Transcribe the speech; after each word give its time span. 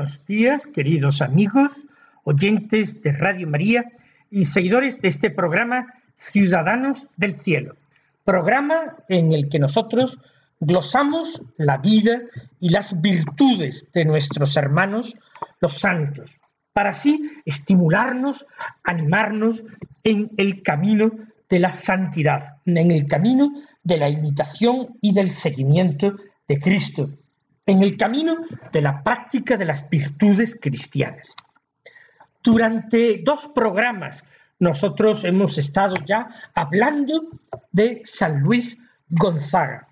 Buenos 0.00 0.24
días, 0.24 0.66
queridos 0.66 1.20
amigos, 1.20 1.72
oyentes 2.24 3.02
de 3.02 3.12
Radio 3.12 3.46
María 3.46 3.92
y 4.30 4.46
seguidores 4.46 5.02
de 5.02 5.08
este 5.08 5.28
programa 5.28 5.92
Ciudadanos 6.16 7.06
del 7.18 7.34
Cielo, 7.34 7.76
programa 8.24 8.96
en 9.10 9.32
el 9.32 9.50
que 9.50 9.58
nosotros 9.58 10.18
glosamos 10.58 11.42
la 11.58 11.76
vida 11.76 12.22
y 12.60 12.70
las 12.70 12.98
virtudes 13.02 13.88
de 13.92 14.06
nuestros 14.06 14.56
hermanos, 14.56 15.14
los 15.60 15.74
santos, 15.78 16.38
para 16.72 16.90
así 16.90 17.30
estimularnos, 17.44 18.46
animarnos 18.84 19.62
en 20.02 20.30
el 20.38 20.62
camino 20.62 21.10
de 21.50 21.58
la 21.58 21.72
santidad, 21.72 22.56
en 22.64 22.90
el 22.90 23.06
camino 23.06 23.52
de 23.82 23.98
la 23.98 24.08
imitación 24.08 24.96
y 25.02 25.12
del 25.12 25.28
seguimiento 25.28 26.16
de 26.48 26.58
Cristo, 26.58 27.10
en 27.70 27.84
el 27.84 27.96
camino 27.96 28.38
de 28.72 28.82
la 28.82 29.00
práctica 29.04 29.56
de 29.56 29.64
las 29.64 29.88
virtudes 29.88 30.58
cristianas. 30.60 31.36
Durante 32.42 33.22
dos 33.24 33.48
programas 33.54 34.24
nosotros 34.58 35.22
hemos 35.22 35.56
estado 35.56 35.94
ya 36.04 36.28
hablando 36.52 37.28
de 37.70 38.02
San 38.04 38.40
Luis 38.40 38.76
Gonzaga, 39.08 39.86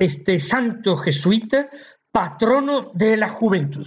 este 0.00 0.40
santo 0.40 0.96
jesuita, 0.96 1.68
patrono 2.10 2.90
de 2.92 3.16
la 3.16 3.28
juventud. 3.28 3.86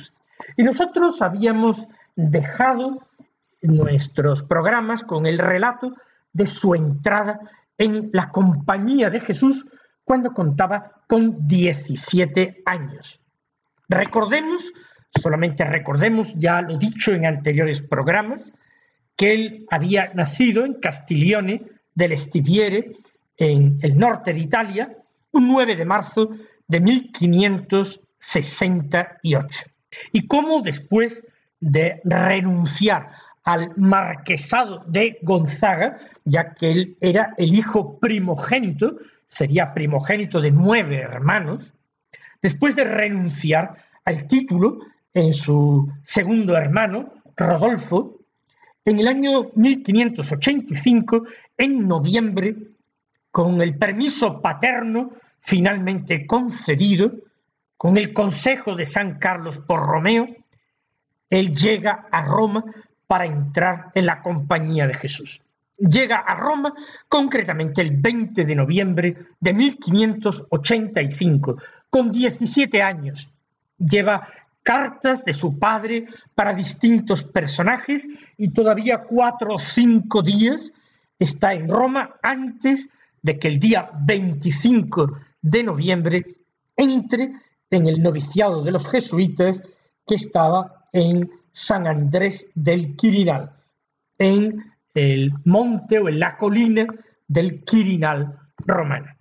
Y 0.56 0.63
nosotros 0.63 1.22
habíamos 1.22 1.89
dejado 2.16 3.06
nuestros 3.61 4.44
programas 4.44 5.03
con 5.03 5.25
el 5.25 5.39
relato 5.39 5.94
de 6.31 6.47
su 6.47 6.73
entrada 6.73 7.41
en 7.78 8.12
la 8.13 8.31
compañía 8.31 9.09
de 9.09 9.19
Jesús 9.19 9.66
cuando 10.06 10.31
contaba 10.31 11.01
con 11.06 11.45
17 11.45 12.63
años. 12.66 13.19
Recordemos, 13.90 14.72
solamente 15.09 15.66
recordemos 15.66 16.35
ya 16.35 16.62
lo 16.62 16.78
dicho 16.78 17.13
en 17.13 17.25
anteriores 17.25 17.81
programas, 17.81 18.53
que 19.16 19.34
él 19.34 19.66
había 19.69 20.12
nacido 20.13 20.66
en 20.66 20.73
Castiglione 20.75 21.63
del 21.94 22.18
Stiviere, 22.18 22.97
en 23.38 23.79
el 23.81 23.97
norte 23.97 24.34
de 24.34 24.40
Italia, 24.40 24.95
un 25.31 25.47
9 25.47 25.75
de 25.75 25.85
marzo 25.85 26.29
de 26.68 26.79
1568. 26.79 29.47
Y 30.12 30.28
cómo 30.28 30.62
después 30.62 31.25
de 31.59 32.01
renunciar 32.03 33.09
al 33.44 33.72
marquesado 33.78 34.84
de 34.88 35.19
Gonzaga, 35.22 35.97
ya 36.24 36.56
que 36.56 36.72
él 36.72 36.97
era 37.00 37.35
el 37.38 37.53
hijo 37.53 38.00
primogénito, 38.00 38.97
sería 39.28 39.72
primogénito 39.74 40.41
de 40.41 40.51
nueve 40.51 41.00
hermanos, 41.00 41.72
después 42.45 42.75
de 42.75 42.83
renunciar 42.83 43.75
al 44.03 44.28
título 44.28 44.78
en 45.16 45.33
su 45.33 45.91
segundo 46.03 46.56
hermano, 46.56 47.11
Rodolfo, 47.35 48.19
en 48.85 49.00
el 49.00 49.07
año 49.07 49.50
1585, 49.56 51.23
en 51.57 51.88
noviembre, 51.88 52.56
con 53.31 53.59
el 53.63 53.79
permiso 53.79 54.44
paterno 54.44 55.13
finalmente 55.39 56.28
concedido, 56.28 57.13
con 57.78 57.97
el 57.97 58.13
consejo 58.13 58.75
de 58.75 58.85
San 58.85 59.17
Carlos 59.17 59.57
por 59.57 59.79
Romeo, 59.79 60.27
él 61.31 61.56
llega 61.56 62.06
a 62.12 62.25
Roma 62.25 62.63
para 63.07 63.25
entrar 63.25 63.89
en 63.95 64.06
la 64.06 64.22
compañía 64.22 64.85
de 64.85 64.94
Jesús. 64.94 65.41
Llega 65.79 66.17
a 66.17 66.35
Roma 66.35 66.75
concretamente 67.09 67.81
el 67.81 67.97
20 67.97 68.45
de 68.45 68.56
noviembre 68.56 69.17
de 69.39 69.51
1585, 69.51 71.57
con 71.95 72.11
17 72.11 72.81
años. 72.81 73.29
Lleva 73.78 74.28
cartas 74.63 75.23
de 75.23 75.31
su 75.31 75.57
padre 75.57 76.07
para 76.33 76.53
distintos 76.53 77.23
personajes 77.23 78.06
y 78.35 78.50
todavía 78.50 79.03
cuatro 79.03 79.53
o 79.53 79.57
cinco 79.57 80.22
días 80.22 80.73
está 81.17 81.53
en 81.53 81.69
Roma 81.69 82.17
antes 82.22 82.89
de 83.22 83.39
que 83.39 83.47
el 83.47 83.61
día 83.61 83.91
25 83.97 85.19
de 85.41 85.63
noviembre 85.63 86.35
entre 86.75 87.31
en 87.69 87.88
el 87.88 88.03
noviciado 88.03 88.62
de 88.62 88.72
los 88.72 88.85
jesuitas 88.89 89.63
que 90.06 90.16
estaba 90.16 90.89
en 90.91 91.31
San 91.53 91.88
Andrés 91.88 92.47
del 92.56 92.97
Quirinal, 92.97 93.53
en 94.17 94.69
el 94.94 95.31
monte 95.45 96.00
o 96.00 96.09
en 96.09 96.19
la 96.19 96.35
colina 96.35 96.88
del 97.25 97.63
Quirinal 97.63 98.38
romana. 98.57 99.15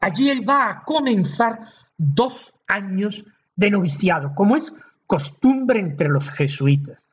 Allí 0.00 0.30
él 0.30 0.48
va 0.48 0.70
a 0.70 0.82
comenzar 0.84 1.68
dos 1.96 2.52
años 2.66 3.24
de 3.56 3.70
noviciado, 3.70 4.34
como 4.34 4.56
es 4.56 4.72
costumbre 5.06 5.78
entre 5.78 6.08
los 6.08 6.28
jesuitas, 6.30 7.08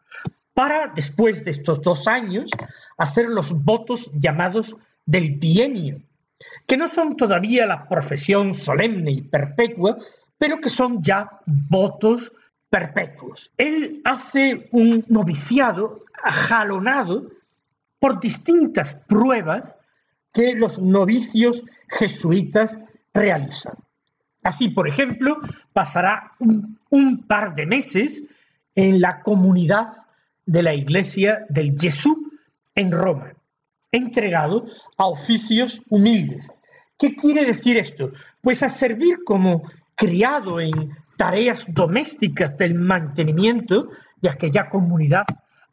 para 0.54 0.88
después 0.88 1.44
de 1.44 1.52
estos 1.52 1.82
dos 1.82 2.08
años 2.08 2.50
hacer 2.98 3.28
los 3.28 3.64
votos 3.64 4.10
llamados 4.14 4.76
del 5.06 5.32
bienio, 5.32 6.02
que 6.68 6.78
no 6.78 6.88
son 6.88 7.16
todavía 7.16 7.66
la 7.66 7.88
profesión 7.88 8.54
solemne 8.54 9.12
y 9.12 9.22
perpetua, 9.22 9.98
pero 10.38 10.60
que 10.60 10.70
son 10.70 11.04
ya 11.04 11.30
votos 11.46 12.32
perpetuos. 12.70 13.52
Él 13.58 14.02
hace 14.06 14.68
un 14.72 15.06
noviciado 15.08 16.06
jalonado 16.24 17.30
por 18.00 18.20
distintas 18.20 18.96
pruebas 18.96 19.76
que 20.34 20.56
los 20.56 20.80
novicios 20.80 21.64
jesuitas 21.90 22.80
realizan. 23.14 23.76
Así, 24.44 24.70
por 24.70 24.88
ejemplo, 24.88 25.38
pasará 25.74 26.32
un, 26.40 27.28
par 27.28 27.54
de 27.54 27.66
meses 27.66 28.24
en 28.76 29.00
la 29.00 29.22
comunidad 29.22 29.94
de 30.46 30.64
la 30.64 30.74
iglesia 30.74 31.46
del 31.50 31.80
Jesús 31.80 32.18
en 32.76 32.92
Roma, 32.92 33.34
entregado 33.92 34.66
a 34.98 35.08
oficios 35.08 35.82
humildes. 35.90 36.52
¿Qué 36.98 37.16
quiere 37.16 37.46
decir 37.46 37.78
esto? 37.78 38.12
Pues 38.42 38.64
a 38.64 38.70
servir 38.70 39.24
como 39.24 39.64
criado 39.96 40.60
en 40.60 40.96
tareas 41.18 41.66
domésticas 41.68 42.58
del 42.58 42.74
mantenimiento 42.74 43.90
de 44.22 44.30
aquella 44.30 44.70
comunidad 44.70 45.26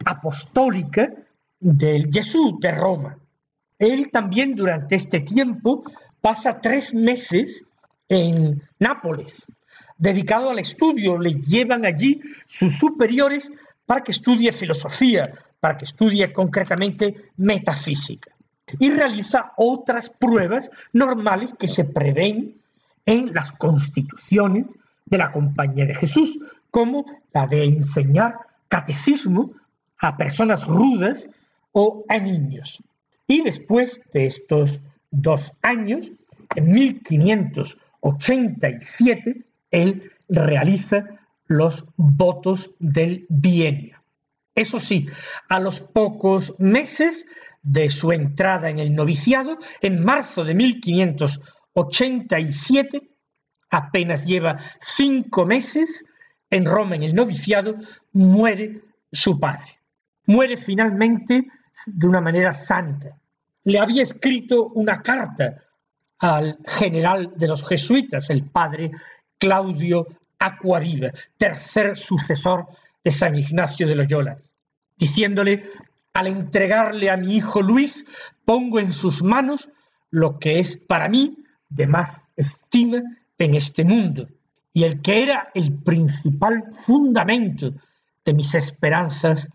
apostólica 0.04 1.10
del 1.58 2.12
Jesús 2.12 2.60
de 2.60 2.70
Roma. 2.72 3.18
Él 3.78 4.10
también 4.10 4.54
durante 4.54 4.96
este 4.96 5.20
tiempo 5.20 5.84
pasa 6.20 6.60
tres 6.60 6.92
meses 6.92 7.62
en 8.08 8.62
Nápoles, 8.78 9.46
dedicado 9.96 10.50
al 10.50 10.58
estudio. 10.58 11.18
Le 11.18 11.34
llevan 11.34 11.84
allí 11.84 12.20
sus 12.46 12.76
superiores 12.76 13.50
para 13.86 14.02
que 14.02 14.12
estudie 14.12 14.52
filosofía, 14.52 15.32
para 15.60 15.76
que 15.76 15.84
estudie 15.84 16.32
concretamente 16.32 17.30
metafísica. 17.36 18.32
Y 18.78 18.90
realiza 18.90 19.52
otras 19.56 20.10
pruebas 20.10 20.70
normales 20.92 21.54
que 21.58 21.68
se 21.68 21.84
prevén 21.84 22.56
en 23.06 23.32
las 23.32 23.52
constituciones 23.52 24.76
de 25.06 25.18
la 25.18 25.32
Compañía 25.32 25.86
de 25.86 25.94
Jesús, 25.94 26.38
como 26.70 27.06
la 27.32 27.46
de 27.46 27.64
enseñar 27.64 28.34
catecismo 28.68 29.52
a 29.98 30.16
personas 30.16 30.66
rudas 30.66 31.28
o 31.72 32.04
a 32.08 32.18
niños. 32.18 32.82
Y 33.28 33.42
después 33.42 34.00
de 34.12 34.26
estos 34.26 34.80
dos 35.10 35.52
años, 35.62 36.10
en 36.56 36.72
1587, 36.72 39.44
él 39.70 40.10
realiza 40.28 41.04
los 41.46 41.84
votos 41.96 42.74
del 42.78 43.26
bienio. 43.28 44.02
Eso 44.54 44.80
sí, 44.80 45.06
a 45.48 45.60
los 45.60 45.80
pocos 45.80 46.54
meses 46.58 47.26
de 47.62 47.90
su 47.90 48.12
entrada 48.12 48.70
en 48.70 48.78
el 48.78 48.94
noviciado, 48.94 49.58
en 49.82 50.02
marzo 50.02 50.42
de 50.42 50.54
1587, 50.54 53.10
apenas 53.70 54.24
lleva 54.24 54.58
cinco 54.80 55.44
meses 55.44 56.02
en 56.50 56.64
Roma 56.64 56.96
en 56.96 57.02
el 57.02 57.14
noviciado, 57.14 57.76
muere 58.12 58.80
su 59.12 59.38
padre. 59.38 59.78
Muere 60.24 60.56
finalmente 60.56 61.46
de 61.86 62.06
una 62.06 62.20
manera 62.20 62.52
santa. 62.52 63.16
Le 63.64 63.78
había 63.78 64.02
escrito 64.02 64.68
una 64.74 65.02
carta 65.02 65.62
al 66.18 66.58
general 66.66 67.32
de 67.36 67.48
los 67.48 67.66
jesuitas, 67.66 68.30
el 68.30 68.44
padre 68.44 68.90
Claudio 69.38 70.06
Acuariva, 70.38 71.10
tercer 71.36 71.96
sucesor 71.96 72.66
de 73.04 73.12
San 73.12 73.36
Ignacio 73.36 73.86
de 73.86 73.94
Loyola, 73.94 74.38
diciéndole, 74.96 75.70
al 76.14 76.26
entregarle 76.26 77.10
a 77.10 77.16
mi 77.16 77.36
hijo 77.36 77.62
Luis, 77.62 78.04
pongo 78.44 78.80
en 78.80 78.92
sus 78.92 79.22
manos 79.22 79.68
lo 80.10 80.38
que 80.38 80.58
es 80.58 80.76
para 80.76 81.08
mí 81.08 81.36
de 81.68 81.86
más 81.86 82.24
estima 82.36 83.02
en 83.38 83.54
este 83.54 83.84
mundo 83.84 84.28
y 84.72 84.84
el 84.84 85.00
que 85.00 85.22
era 85.22 85.50
el 85.54 85.72
principal 85.74 86.64
fundamento 86.72 87.72
de 88.24 88.32
mis 88.32 88.54
esperanzas 88.54 89.48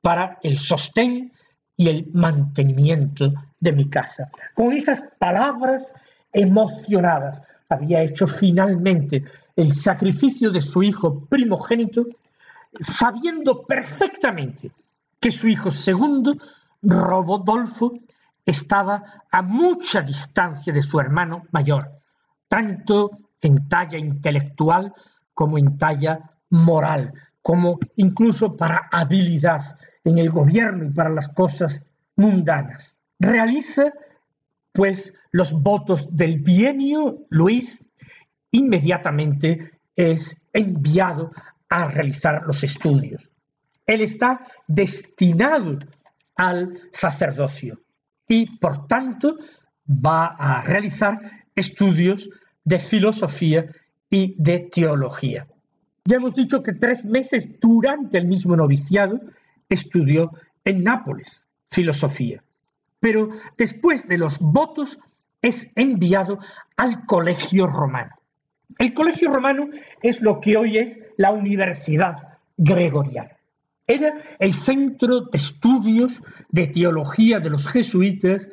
para 0.00 0.38
el 0.42 0.58
sostén 0.58 1.32
y 1.80 1.88
el 1.88 2.10
mantenimiento 2.12 3.32
de 3.58 3.72
mi 3.72 3.88
casa. 3.88 4.28
Con 4.52 4.74
esas 4.74 5.02
palabras 5.18 5.94
emocionadas 6.30 7.40
había 7.70 8.02
hecho 8.02 8.26
finalmente 8.26 9.24
el 9.56 9.72
sacrificio 9.72 10.50
de 10.50 10.60
su 10.60 10.82
hijo 10.82 11.24
primogénito, 11.24 12.04
sabiendo 12.78 13.62
perfectamente 13.62 14.70
que 15.18 15.30
su 15.30 15.48
hijo 15.48 15.70
segundo, 15.70 16.36
Rodolfo, 16.82 17.94
estaba 18.44 19.24
a 19.32 19.40
mucha 19.40 20.02
distancia 20.02 20.74
de 20.74 20.82
su 20.82 21.00
hermano 21.00 21.44
mayor, 21.50 21.92
tanto 22.46 23.10
en 23.40 23.70
talla 23.70 23.96
intelectual 23.96 24.92
como 25.32 25.56
en 25.56 25.78
talla 25.78 26.30
moral, 26.50 27.14
como 27.40 27.78
incluso 27.96 28.54
para 28.54 28.90
habilidad 28.92 29.78
en 30.04 30.18
el 30.18 30.30
gobierno 30.30 30.84
y 30.84 30.90
para 30.90 31.10
las 31.10 31.28
cosas 31.28 31.84
mundanas. 32.16 32.96
Realiza, 33.18 33.92
pues, 34.72 35.12
los 35.32 35.52
votos 35.52 36.08
del 36.14 36.40
bienio, 36.40 37.26
Luis 37.28 37.84
inmediatamente 38.50 39.72
es 39.94 40.42
enviado 40.52 41.30
a 41.68 41.86
realizar 41.86 42.42
los 42.46 42.64
estudios. 42.64 43.30
Él 43.86 44.00
está 44.00 44.46
destinado 44.66 45.78
al 46.36 46.80
sacerdocio 46.92 47.80
y 48.26 48.58
por 48.58 48.86
tanto 48.86 49.36
va 49.88 50.26
a 50.26 50.62
realizar 50.62 51.20
estudios 51.54 52.28
de 52.64 52.78
filosofía 52.78 53.66
y 54.08 54.34
de 54.38 54.60
teología. 54.72 55.46
Ya 56.04 56.16
hemos 56.16 56.34
dicho 56.34 56.62
que 56.62 56.72
tres 56.72 57.04
meses 57.04 57.46
durante 57.60 58.18
el 58.18 58.26
mismo 58.26 58.56
noviciado 58.56 59.20
estudió 59.70 60.32
en 60.64 60.84
Nápoles 60.84 61.44
filosofía, 61.68 62.42
pero 62.98 63.30
después 63.56 64.06
de 64.06 64.18
los 64.18 64.38
votos 64.38 64.98
es 65.40 65.70
enviado 65.74 66.38
al 66.76 67.06
colegio 67.06 67.66
romano. 67.66 68.14
El 68.78 68.92
colegio 68.92 69.30
romano 69.30 69.68
es 70.02 70.20
lo 70.20 70.40
que 70.40 70.56
hoy 70.56 70.78
es 70.78 70.98
la 71.16 71.30
Universidad 71.30 72.38
Gregoriana. 72.56 73.36
Era 73.86 74.14
el 74.38 74.54
centro 74.54 75.22
de 75.22 75.38
estudios 75.38 76.22
de 76.50 76.68
teología 76.68 77.40
de 77.40 77.50
los 77.50 77.66
jesuitas 77.66 78.48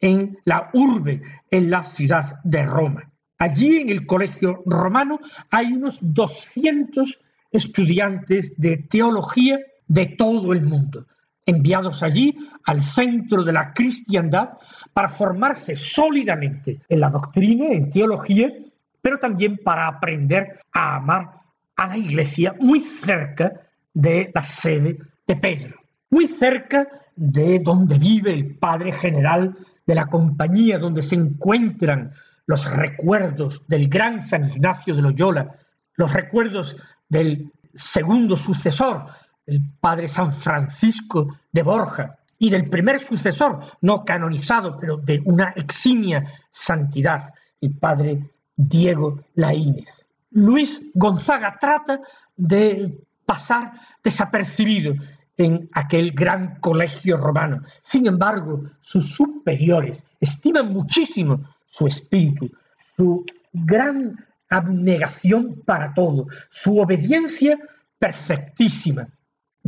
en 0.00 0.38
la 0.44 0.70
urbe, 0.72 1.22
en 1.50 1.70
la 1.70 1.82
ciudad 1.82 2.40
de 2.44 2.64
Roma. 2.64 3.10
Allí 3.38 3.78
en 3.78 3.90
el 3.90 4.06
colegio 4.06 4.62
romano 4.64 5.20
hay 5.50 5.72
unos 5.72 5.98
200 6.00 7.18
estudiantes 7.50 8.52
de 8.56 8.78
teología 8.78 9.58
de 9.88 10.06
todo 10.06 10.52
el 10.52 10.62
mundo, 10.62 11.06
enviados 11.44 12.02
allí 12.02 12.36
al 12.64 12.82
centro 12.82 13.42
de 13.42 13.52
la 13.52 13.72
cristiandad 13.72 14.50
para 14.92 15.08
formarse 15.08 15.74
sólidamente 15.74 16.82
en 16.88 17.00
la 17.00 17.10
doctrina, 17.10 17.66
en 17.68 17.90
teología, 17.90 18.52
pero 19.00 19.18
también 19.18 19.58
para 19.64 19.88
aprender 19.88 20.60
a 20.72 20.96
amar 20.96 21.30
a 21.76 21.86
la 21.86 21.96
iglesia 21.96 22.54
muy 22.60 22.80
cerca 22.80 23.52
de 23.94 24.30
la 24.34 24.42
sede 24.42 24.98
de 25.26 25.36
Pedro, 25.36 25.76
muy 26.10 26.26
cerca 26.28 26.86
de 27.16 27.60
donde 27.60 27.98
vive 27.98 28.32
el 28.32 28.56
padre 28.56 28.92
general 28.92 29.56
de 29.86 29.94
la 29.94 30.06
compañía, 30.06 30.78
donde 30.78 31.02
se 31.02 31.14
encuentran 31.14 32.12
los 32.46 32.70
recuerdos 32.70 33.62
del 33.66 33.88
gran 33.88 34.22
San 34.22 34.50
Ignacio 34.50 34.94
de 34.94 35.02
Loyola, 35.02 35.56
los 35.94 36.12
recuerdos 36.12 36.76
del 37.08 37.52
segundo 37.74 38.36
sucesor, 38.36 39.06
el 39.48 39.62
padre 39.80 40.06
San 40.06 40.32
Francisco 40.32 41.36
de 41.50 41.62
Borja, 41.62 42.18
y 42.38 42.50
del 42.50 42.70
primer 42.70 43.00
sucesor, 43.00 43.60
no 43.80 44.04
canonizado, 44.04 44.78
pero 44.78 44.96
de 44.96 45.20
una 45.24 45.52
eximia 45.56 46.32
santidad, 46.50 47.34
el 47.60 47.72
padre 47.72 48.30
Diego 48.56 49.24
Laínez. 49.34 50.06
Luis 50.30 50.80
Gonzaga 50.94 51.56
trata 51.60 52.00
de 52.36 52.96
pasar 53.26 53.72
desapercibido 54.04 54.94
en 55.36 55.68
aquel 55.72 56.12
gran 56.12 56.60
colegio 56.60 57.16
romano. 57.16 57.62
Sin 57.82 58.06
embargo, 58.06 58.62
sus 58.80 59.10
superiores 59.12 60.04
estiman 60.20 60.72
muchísimo 60.72 61.40
su 61.66 61.86
espíritu, 61.86 62.50
su 62.96 63.24
gran 63.52 64.24
abnegación 64.48 65.62
para 65.64 65.92
todo, 65.92 66.26
su 66.48 66.78
obediencia 66.78 67.58
perfectísima, 67.98 69.08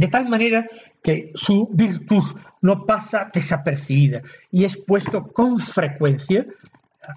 de 0.01 0.09
tal 0.09 0.31
manera 0.31 0.67
que 1.03 1.31
su 1.35 1.69
virtud 1.73 2.25
no 2.63 2.87
pasa 2.87 3.31
desapercibida 3.35 4.23
y 4.51 4.65
es 4.65 4.79
puesto 4.79 5.27
con 5.31 5.59
frecuencia 5.59 6.47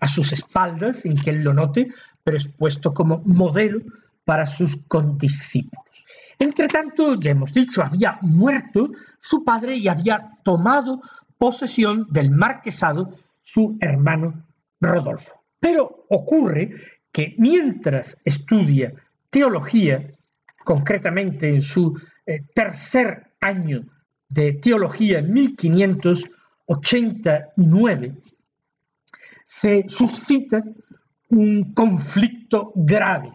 a 0.01 0.07
sus 0.09 0.33
espaldas, 0.33 0.97
sin 0.97 1.15
que 1.15 1.29
él 1.29 1.45
lo 1.45 1.53
note, 1.53 1.87
pero 2.25 2.35
es 2.35 2.45
puesto 2.45 2.93
como 2.93 3.21
modelo 3.23 3.79
para 4.25 4.45
sus 4.45 4.75
condiscípulos. 4.89 5.85
Entre 6.37 6.67
tanto, 6.67 7.15
ya 7.15 7.31
hemos 7.31 7.53
dicho, 7.53 7.81
había 7.81 8.17
muerto 8.19 8.91
su 9.17 9.45
padre 9.45 9.77
y 9.77 9.87
había 9.87 10.39
tomado 10.43 11.01
posesión 11.37 12.05
del 12.09 12.31
marquesado 12.31 13.17
su 13.43 13.77
hermano 13.79 14.43
Rodolfo. 14.81 15.41
Pero 15.57 16.05
ocurre 16.09 16.75
que 17.13 17.33
mientras 17.37 18.17
estudia 18.25 18.91
teología, 19.29 20.05
concretamente 20.65 21.47
en 21.47 21.61
su 21.61 21.97
eh, 22.25 22.43
tercer 22.53 23.33
año 23.41 23.83
de 24.29 24.53
teología 24.53 25.19
en 25.19 25.33
1589, 25.33 28.15
se 29.45 29.83
suscita 29.87 30.63
un 31.29 31.73
conflicto 31.73 32.71
grave 32.75 33.31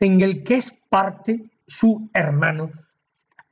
en 0.00 0.20
el 0.20 0.42
que 0.42 0.56
es 0.56 0.72
parte 0.88 1.50
su 1.66 2.10
hermano 2.12 2.70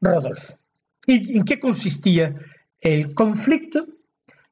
Rodolfo. 0.01 0.59
¿Y 1.07 1.39
en 1.39 1.45
qué 1.45 1.59
consistía 1.59 2.35
el 2.81 3.15
conflicto? 3.15 3.87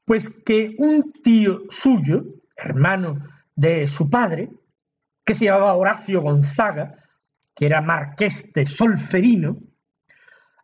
Pues 0.05 0.29
que 0.29 0.75
un 0.79 1.13
tío 1.13 1.63
suyo, 1.71 2.25
hermano 2.57 3.23
de 3.55 3.87
su 3.87 4.11
padre, 4.11 4.51
que 5.25 5.35
se 5.35 5.47
llamaba 5.47 5.75
Horacio 5.75 6.21
Gonzaga, 6.21 6.97
que 7.55 7.67
era 7.67 7.81
marqués 7.81 8.53
de 8.53 8.67
Solferino, 8.67 9.59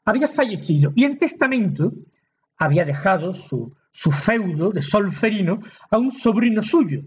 había 0.09 0.29
fallecido 0.29 0.93
y 0.95 1.05
en 1.05 1.19
testamento 1.19 1.93
había 2.57 2.85
dejado 2.85 3.35
su, 3.35 3.75
su 3.91 4.11
feudo 4.11 4.71
de 4.71 4.83
Solferino 4.83 5.61
a 5.91 5.99
un 5.99 6.11
sobrino 6.11 6.63
suyo, 6.63 7.03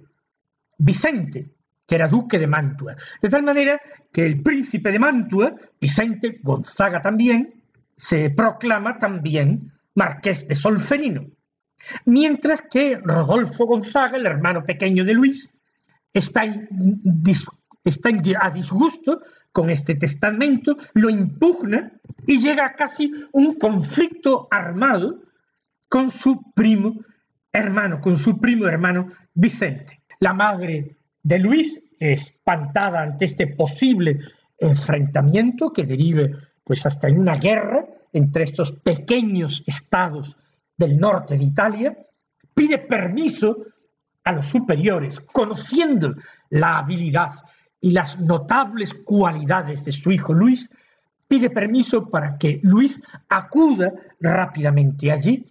Vicente, 0.78 1.52
que 1.86 1.96
era 1.96 2.08
duque 2.08 2.40
de 2.40 2.48
Mantua. 2.48 2.96
De 3.22 3.30
tal 3.30 3.44
manera 3.44 3.80
que 4.12 4.26
el 4.26 4.42
príncipe 4.42 4.92
de 4.92 5.00
Mantua, 5.00 5.54
Vicente 5.80 6.40
Gonzaga 6.42 7.02
también, 7.02 7.64
se 7.96 8.30
proclama 8.30 8.98
también 8.98 9.72
marqués 9.94 10.48
de 10.48 10.56
Solferino 10.56 11.26
mientras 12.06 12.64
que 12.64 13.00
Rodolfo 13.04 13.66
Gonzaga, 13.66 14.18
el 14.18 14.26
hermano 14.26 14.64
pequeño 14.64 15.04
de 15.04 15.14
Luis, 15.14 15.52
está, 16.14 16.44
a 16.44 18.52
disgusto 18.52 19.22
con 19.52 19.70
este 19.70 19.96
testamento, 19.96 20.78
lo 20.94 21.10
impugna 21.10 21.92
y 22.28 22.40
llega 22.40 22.66
a 22.66 22.74
casi 22.74 23.12
un 23.32 23.56
conflicto 23.56 24.48
armado 24.52 25.22
con 25.88 26.12
su 26.12 26.52
primo 26.54 27.00
hermano, 27.52 28.00
con 28.00 28.16
su 28.16 28.40
primo 28.40 28.68
hermano 28.68 29.12
Vicente. 29.34 30.02
La 30.20 30.34
madre 30.34 30.98
de 31.24 31.40
Luis, 31.40 31.82
espantada 32.00 33.02
ante 33.02 33.26
este 33.26 33.48
posible 33.48 34.20
enfrentamiento 34.58 35.72
que 35.72 35.86
derive 35.86 36.36
pues 36.64 36.86
hasta 36.86 37.08
en 37.08 37.20
una 37.20 37.36
guerra 37.36 37.86
entre 38.14 38.44
estos 38.44 38.72
pequeños 38.72 39.64
estados 39.66 40.38
del 40.78 40.98
norte 40.98 41.38
de 41.38 41.44
Italia, 41.44 41.98
pide 42.54 42.78
permiso 42.78 43.66
a 44.24 44.32
los 44.32 44.46
superiores, 44.46 45.20
conociendo 45.20 46.16
la 46.50 46.80
habilidad 46.80 47.32
y 47.80 47.92
las 47.92 48.20
notables 48.20 48.94
cualidades 48.94 49.84
de 49.86 49.92
su 49.92 50.12
hijo 50.12 50.34
Luis, 50.34 50.70
pide 51.32 51.50
permiso 51.50 52.10
para 52.10 52.38
que 52.38 52.60
Luis 52.62 53.02
acuda 53.30 53.94
rápidamente 54.20 55.10
allí 55.10 55.46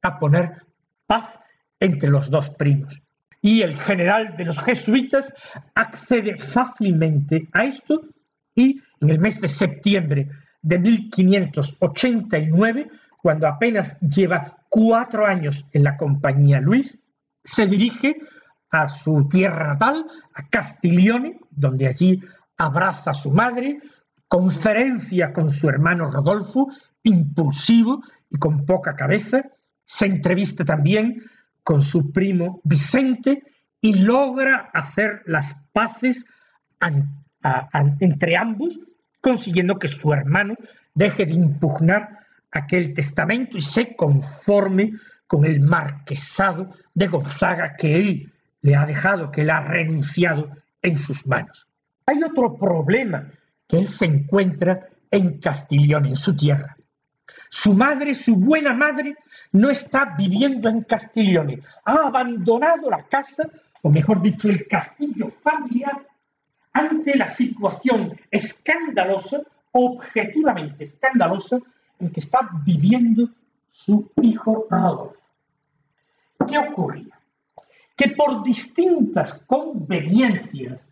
a 0.00 0.18
poner 0.18 0.62
paz 1.06 1.38
entre 1.78 2.08
los 2.08 2.30
dos 2.30 2.48
primos. 2.48 3.02
Y 3.42 3.60
el 3.60 3.76
general 3.76 4.34
de 4.38 4.46
los 4.46 4.58
jesuitas 4.58 5.30
accede 5.74 6.38
fácilmente 6.38 7.50
a 7.52 7.66
esto 7.66 8.00
y 8.54 8.80
en 9.02 9.10
el 9.10 9.18
mes 9.18 9.38
de 9.38 9.48
septiembre 9.48 10.30
de 10.62 10.78
1589, 10.78 12.88
cuando 13.20 13.46
apenas 13.46 14.00
lleva 14.00 14.56
cuatro 14.70 15.26
años 15.26 15.66
en 15.72 15.84
la 15.84 15.98
compañía 15.98 16.62
Luis, 16.62 16.98
se 17.44 17.66
dirige 17.66 18.16
a 18.70 18.88
su 18.88 19.28
tierra 19.28 19.66
natal, 19.66 20.06
a 20.32 20.48
Castiglione, 20.48 21.40
donde 21.50 21.88
allí 21.88 22.22
abraza 22.56 23.10
a 23.10 23.14
su 23.14 23.30
madre, 23.30 23.82
conferencia 24.28 25.32
con 25.32 25.50
su 25.50 25.68
hermano 25.68 26.10
Rodolfo, 26.10 26.68
impulsivo 27.02 28.02
y 28.30 28.38
con 28.38 28.66
poca 28.66 28.94
cabeza, 28.94 29.42
se 29.84 30.06
entrevista 30.06 30.64
también 30.64 31.22
con 31.62 31.82
su 31.82 32.12
primo 32.12 32.60
Vicente 32.64 33.42
y 33.80 33.94
logra 33.94 34.70
hacer 34.72 35.22
las 35.26 35.54
paces 35.72 36.24
entre 38.00 38.36
ambos, 38.36 38.78
consiguiendo 39.20 39.78
que 39.78 39.88
su 39.88 40.12
hermano 40.12 40.54
deje 40.94 41.26
de 41.26 41.34
impugnar 41.34 42.18
aquel 42.50 42.94
testamento 42.94 43.58
y 43.58 43.62
se 43.62 43.94
conforme 43.94 44.92
con 45.26 45.44
el 45.44 45.60
marquesado 45.60 46.74
de 46.94 47.08
Gonzaga 47.08 47.74
que 47.76 47.96
él 47.96 48.32
le 48.62 48.76
ha 48.76 48.86
dejado, 48.86 49.30
que 49.30 49.42
él 49.42 49.50
ha 49.50 49.60
renunciado 49.60 50.50
en 50.82 50.98
sus 50.98 51.26
manos. 51.26 51.66
Hay 52.06 52.22
otro 52.22 52.56
problema 52.56 53.30
que 53.66 53.78
él 53.78 53.88
se 53.88 54.06
encuentra 54.06 54.88
en 55.10 55.38
Castiglione, 55.38 56.10
en 56.10 56.16
su 56.16 56.34
tierra. 56.34 56.76
Su 57.50 57.74
madre, 57.74 58.14
su 58.14 58.36
buena 58.36 58.72
madre, 58.72 59.16
no 59.52 59.70
está 59.70 60.14
viviendo 60.16 60.68
en 60.68 60.82
Castiglione. 60.82 61.62
Ha 61.84 62.06
abandonado 62.06 62.90
la 62.90 63.02
casa, 63.04 63.48
o 63.82 63.90
mejor 63.90 64.22
dicho, 64.22 64.48
el 64.48 64.66
castillo 64.68 65.30
familiar, 65.30 66.06
ante 66.72 67.16
la 67.16 67.26
situación 67.26 68.18
escandalosa, 68.30 69.40
objetivamente 69.72 70.84
escandalosa, 70.84 71.58
en 71.98 72.10
que 72.10 72.20
está 72.20 72.48
viviendo 72.64 73.28
su 73.70 74.10
hijo 74.22 74.66
Rodolfo. 74.70 75.20
¿Qué 76.46 76.58
ocurría? 76.58 77.18
Que 77.96 78.08
por 78.10 78.42
distintas 78.42 79.34
conveniencias 79.46 80.86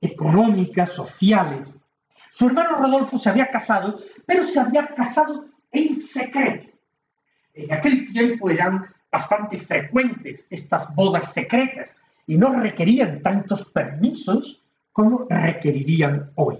económicas, 0.00 0.90
sociales, 0.90 1.74
su 2.40 2.46
hermano 2.46 2.76
Rodolfo 2.76 3.18
se 3.18 3.28
había 3.28 3.50
casado, 3.50 3.98
pero 4.24 4.46
se 4.46 4.58
había 4.58 4.86
casado 4.94 5.44
en 5.70 5.94
secreto. 5.94 6.70
En 7.52 7.70
aquel 7.70 8.10
tiempo 8.10 8.48
eran 8.48 8.86
bastante 9.12 9.58
frecuentes 9.58 10.46
estas 10.48 10.94
bodas 10.94 11.34
secretas 11.34 11.94
y 12.26 12.38
no 12.38 12.48
requerían 12.48 13.20
tantos 13.20 13.66
permisos 13.66 14.62
como 14.90 15.26
requerirían 15.28 16.30
hoy. 16.36 16.56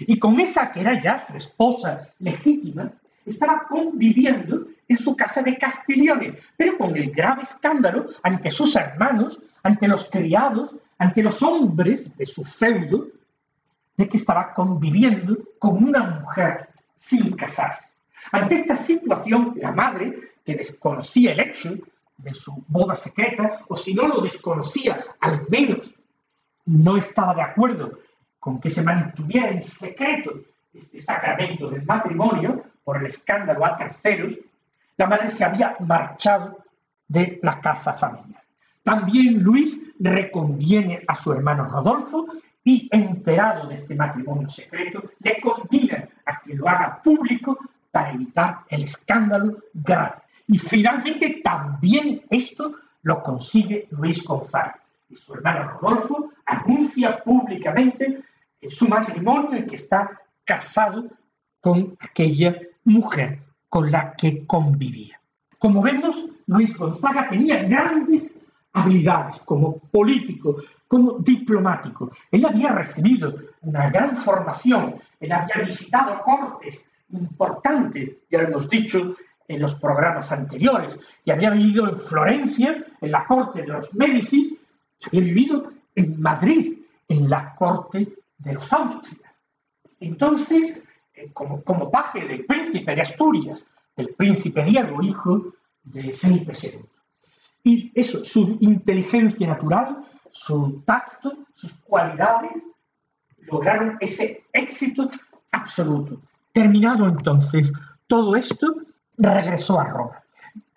Y 0.00 0.18
con 0.18 0.38
esa 0.38 0.70
que 0.70 0.82
era 0.82 1.02
ya 1.02 1.24
su 1.26 1.38
esposa 1.38 2.10
legítima, 2.18 2.92
estaba 3.24 3.66
conviviendo 3.66 4.66
en 4.88 4.98
su 4.98 5.16
casa 5.16 5.40
de 5.40 5.56
Castiglione, 5.56 6.34
pero 6.54 6.76
con 6.76 6.94
el 6.94 7.10
grave 7.12 7.44
escándalo 7.44 8.10
ante 8.22 8.50
sus 8.50 8.76
hermanos, 8.76 9.38
ante 9.62 9.88
los 9.88 10.10
criados, 10.10 10.76
ante 10.98 11.22
los 11.22 11.42
hombres 11.42 12.14
de 12.18 12.26
su 12.26 12.44
feudo, 12.44 13.06
de 13.96 14.08
que 14.08 14.16
estaba 14.16 14.52
conviviendo 14.52 15.36
con 15.58 15.82
una 15.82 16.02
mujer 16.20 16.68
sin 16.96 17.36
casarse. 17.36 17.90
Ante 18.30 18.56
esta 18.56 18.76
situación, 18.76 19.54
la 19.56 19.72
madre, 19.72 20.32
que 20.44 20.54
desconocía 20.54 21.32
el 21.32 21.40
hecho 21.40 21.74
de 22.16 22.34
su 22.34 22.64
boda 22.68 22.94
secreta, 22.94 23.60
o 23.68 23.76
si 23.76 23.94
no 23.94 24.06
lo 24.06 24.20
desconocía, 24.20 25.04
al 25.20 25.42
menos 25.48 25.94
no 26.66 26.96
estaba 26.96 27.34
de 27.34 27.42
acuerdo 27.42 27.98
con 28.38 28.60
que 28.60 28.70
se 28.70 28.82
mantuviera 28.82 29.50
en 29.50 29.62
secreto 29.62 30.32
este 30.72 31.00
sacramento 31.00 31.68
del 31.68 31.84
matrimonio 31.84 32.64
por 32.84 32.96
el 32.96 33.06
escándalo 33.06 33.64
a 33.64 33.76
terceros, 33.76 34.34
la 34.96 35.06
madre 35.06 35.30
se 35.30 35.44
había 35.44 35.76
marchado 35.80 36.58
de 37.08 37.38
la 37.42 37.60
casa 37.60 37.92
familiar. 37.92 38.42
También 38.82 39.42
Luis 39.42 39.92
reconviene 39.98 41.02
a 41.06 41.14
su 41.14 41.32
hermano 41.32 41.68
Rodolfo 41.68 42.26
y 42.64 42.88
enterado 42.92 43.68
de 43.68 43.74
este 43.74 43.94
matrimonio 43.94 44.48
secreto, 44.48 45.02
le 45.20 45.40
convida 45.40 46.08
a 46.24 46.40
que 46.40 46.54
lo 46.54 46.68
haga 46.68 47.00
público 47.02 47.58
para 47.90 48.12
evitar 48.12 48.60
el 48.68 48.84
escándalo 48.84 49.58
grave. 49.74 50.22
Y 50.48 50.58
finalmente 50.58 51.40
también 51.42 52.22
esto 52.30 52.76
lo 53.02 53.22
consigue 53.22 53.88
Luis 53.90 54.22
Gonzaga. 54.24 54.78
Y 55.08 55.16
su 55.16 55.34
hermano 55.34 55.78
Rodolfo 55.80 56.30
anuncia 56.46 57.22
públicamente 57.22 58.22
su 58.70 58.88
matrimonio 58.88 59.58
y 59.58 59.66
que 59.66 59.74
está 59.74 60.20
casado 60.44 61.06
con 61.60 61.96
aquella 62.00 62.56
mujer 62.84 63.40
con 63.68 63.90
la 63.90 64.14
que 64.14 64.46
convivía. 64.46 65.20
Como 65.58 65.82
vemos, 65.82 66.26
Luis 66.46 66.76
Gonzaga 66.76 67.28
tenía 67.28 67.62
grandes 67.62 68.41
habilidades 68.72 69.38
como 69.40 69.78
político, 69.78 70.56
como 70.88 71.18
diplomático. 71.18 72.10
Él 72.30 72.44
había 72.44 72.72
recibido 72.72 73.34
una 73.62 73.90
gran 73.90 74.16
formación, 74.16 75.00
él 75.20 75.32
había 75.32 75.64
visitado 75.64 76.20
cortes 76.22 76.88
importantes, 77.10 78.16
ya 78.30 78.42
lo 78.42 78.48
hemos 78.48 78.68
dicho 78.68 79.16
en 79.46 79.60
los 79.60 79.74
programas 79.74 80.32
anteriores, 80.32 80.98
y 81.24 81.30
había 81.30 81.50
vivido 81.50 81.88
en 81.88 81.96
Florencia, 81.96 82.84
en 83.00 83.10
la 83.10 83.26
corte 83.26 83.62
de 83.62 83.68
los 83.68 83.94
Médicis, 83.94 84.54
había 85.06 85.20
vivido 85.20 85.72
en 85.94 86.20
Madrid, 86.20 86.78
en 87.08 87.28
la 87.28 87.54
corte 87.54 88.08
de 88.38 88.52
los 88.52 88.72
Austrias. 88.72 89.32
Entonces, 90.00 90.82
eh, 91.14 91.30
como, 91.32 91.62
como 91.62 91.90
paje 91.90 92.26
del 92.26 92.44
príncipe 92.46 92.94
de 92.94 93.02
Asturias, 93.02 93.66
del 93.96 94.14
príncipe 94.14 94.64
Diego, 94.64 95.02
hijo 95.02 95.52
de 95.84 96.12
Felipe 96.12 96.52
II. 96.60 96.80
Y 97.64 97.92
eso, 97.94 98.24
su 98.24 98.58
inteligencia 98.60 99.46
natural, 99.46 100.04
su 100.30 100.82
tacto, 100.84 101.32
sus 101.54 101.72
cualidades, 101.74 102.62
lograron 103.38 103.96
ese 104.00 104.44
éxito 104.52 105.10
absoluto. 105.52 106.20
Terminado 106.52 107.06
entonces 107.06 107.72
todo 108.06 108.36
esto, 108.36 108.74
regresó 109.16 109.80
a 109.80 109.88
Roma. 109.88 110.22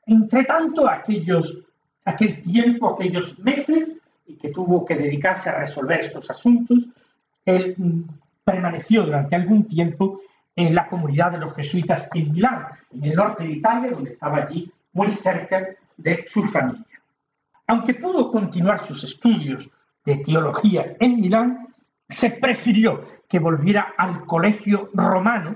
Entre 0.05 0.43
tanto, 0.43 0.87
aquellos, 0.87 1.57
aquel 2.05 2.41
tiempo, 2.41 2.93
aquellos 2.93 3.39
meses, 3.39 3.95
y 4.27 4.35
que 4.35 4.49
tuvo 4.49 4.85
que 4.85 4.95
dedicarse 4.95 5.49
a 5.49 5.59
resolver 5.59 6.01
estos 6.01 6.29
asuntos, 6.29 6.87
él 7.45 7.75
mm, 7.77 8.01
permaneció 8.43 9.03
durante 9.03 9.35
algún 9.35 9.67
tiempo 9.67 10.21
en 10.55 10.73
la 10.73 10.87
comunidad 10.87 11.31
de 11.31 11.39
los 11.39 11.53
jesuitas 11.55 12.09
en 12.13 12.31
Milán, 12.31 12.67
en 12.91 13.03
el 13.03 13.15
norte 13.15 13.43
de 13.43 13.53
Italia, 13.53 13.91
donde 13.91 14.11
estaba 14.11 14.37
allí 14.37 14.71
muy 14.93 15.09
cerca 15.09 15.75
de 15.97 16.25
su 16.27 16.43
familia. 16.43 16.85
Aunque 17.67 17.95
pudo 17.95 18.29
continuar 18.29 18.85
sus 18.87 19.03
estudios 19.03 19.69
de 20.05 20.17
teología 20.17 20.95
en 20.99 21.19
Milán, 21.19 21.67
se 22.07 22.29
prefirió 22.29 23.23
que 23.27 23.39
volviera 23.39 23.93
al 23.97 24.25
colegio 24.25 24.89
romano 24.93 25.55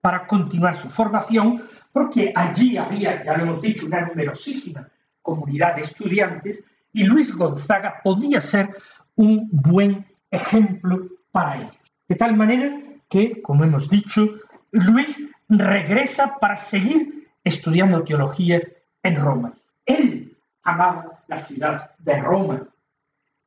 para 0.00 0.26
continuar 0.26 0.76
su 0.76 0.88
formación, 0.88 1.64
porque 1.92 2.32
allí 2.34 2.76
había, 2.76 3.24
ya 3.24 3.36
lo 3.36 3.44
hemos 3.44 3.60
dicho, 3.60 3.86
una 3.86 4.06
numerosísima 4.06 4.88
comunidad 5.22 5.76
de 5.76 5.82
estudiantes 5.82 6.64
y 6.92 7.04
Luis 7.04 7.34
Gonzaga 7.34 8.00
podía 8.02 8.40
ser 8.40 8.70
un 9.16 9.48
buen 9.50 10.06
ejemplo 10.30 11.08
para 11.30 11.56
ellos. 11.56 11.76
De 12.08 12.16
tal 12.16 12.36
manera 12.36 12.80
que, 13.08 13.42
como 13.42 13.64
hemos 13.64 13.88
dicho, 13.88 14.38
Luis 14.70 15.16
regresa 15.48 16.38
para 16.38 16.56
seguir 16.56 17.28
estudiando 17.44 18.04
teología 18.04 18.60
en 19.02 19.16
Roma. 19.16 19.52
Él 19.90 20.36
amaba 20.62 21.22
la 21.26 21.40
ciudad 21.40 21.90
de 21.98 22.20
Roma 22.20 22.68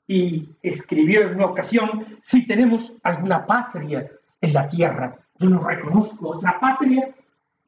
y 0.08 0.50
escribió 0.62 1.22
en 1.22 1.36
una 1.36 1.46
ocasión, 1.46 2.18
si 2.22 2.46
tenemos 2.46 2.92
alguna 3.04 3.46
patria 3.46 4.10
en 4.42 4.54
la 4.54 4.68
tierra, 4.68 5.16
yo 5.40 5.50
no 5.50 5.64
reconozco 5.64 6.30
otra 6.30 6.60
patria 6.60 7.10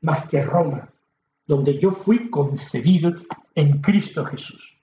más 0.01 0.27
que 0.27 0.43
Roma, 0.43 0.89
donde 1.47 1.79
yo 1.79 1.91
fui 1.91 2.29
concebido 2.29 3.13
en 3.55 3.81
Cristo 3.81 4.25
Jesús. 4.25 4.77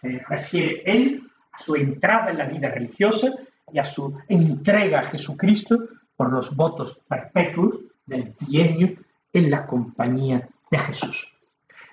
Se 0.00 0.20
refiere 0.28 0.82
él 0.86 1.28
a 1.52 1.58
su 1.58 1.74
entrada 1.74 2.30
en 2.30 2.38
la 2.38 2.46
vida 2.46 2.68
religiosa 2.68 3.32
y 3.72 3.78
a 3.78 3.84
su 3.84 4.16
entrega 4.28 5.00
a 5.00 5.04
Jesucristo 5.04 5.78
por 6.16 6.32
los 6.32 6.54
votos 6.54 7.00
perpetuos 7.08 7.80
del 8.06 8.34
bienio 8.46 8.94
en 9.32 9.50
la 9.50 9.66
compañía 9.66 10.48
de 10.70 10.78
Jesús. 10.78 11.33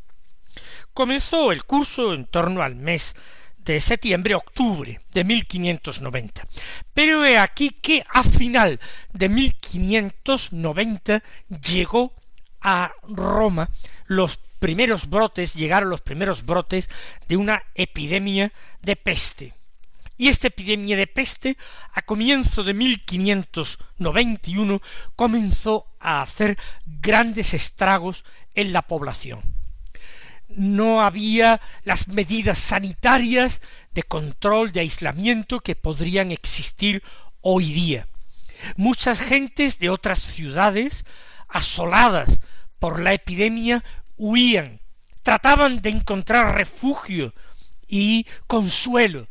Comenzó 0.93 1.53
el 1.53 1.65
curso 1.65 2.13
en 2.13 2.27
torno 2.27 2.61
al 2.61 2.77
mes 2.77 3.17
de 3.57 3.81
septiembre-octubre 3.81 5.01
de 5.11 5.25
1590. 5.25 6.47
Pero 6.93 7.25
he 7.25 7.39
aquí 7.39 7.71
que 7.71 8.05
a 8.13 8.23
final 8.23 8.79
de 9.15 9.31
1590 9.31 11.23
llegó 11.63 12.13
a 12.61 12.93
Roma 13.09 13.71
los 14.07 14.39
primeros 14.59 15.09
brotes, 15.09 15.55
llegaron 15.55 15.91
los 15.91 16.01
primeros 16.01 16.45
brotes 16.45 16.91
de 17.29 17.37
una 17.37 17.63
epidemia 17.75 18.53
de 18.83 18.97
peste. 18.97 19.55
Y 20.19 20.29
esta 20.29 20.49
epidemia 20.49 20.97
de 20.97 21.07
peste, 21.07 21.59
a 21.93 22.03
comienzo 22.03 22.65
de 22.65 22.73
1591, 22.73 24.81
comenzó 25.15 25.87
a 26.01 26.23
hacer 26.23 26.57
grandes 26.87 27.53
estragos 27.53 28.25
en 28.55 28.73
la 28.73 28.81
población. 28.83 29.43
No 30.49 31.03
había 31.03 31.61
las 31.85 32.09
medidas 32.09 32.59
sanitarias 32.59 33.61
de 33.93 34.05
control, 34.05 34.73
de 34.73 34.81
aislamiento 34.81 35.61
que 35.61 35.75
podrían 35.75 36.31
existir 36.31 37.03
hoy 37.43 37.71
día. 37.73 38.09
Muchas 38.77 39.21
gentes 39.21 39.79
de 39.79 39.91
otras 39.91 40.21
ciudades, 40.21 41.05
asoladas 41.49 42.41
por 42.79 43.01
la 43.01 43.13
epidemia 43.13 43.85
huían, 44.17 44.81
trataban 45.23 45.83
de 45.83 45.91
encontrar 45.91 46.55
refugio 46.57 47.35
y 47.87 48.27
consuelo 48.47 49.29